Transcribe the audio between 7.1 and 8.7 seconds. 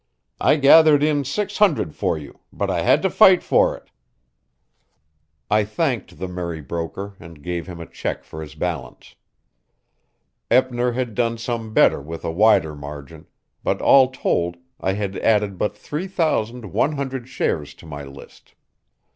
and gave him a check for his